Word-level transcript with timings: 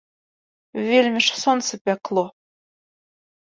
Вельмі 0.87 1.21
ж 1.27 1.39
сонца 1.43 1.73
пякло. 1.85 2.27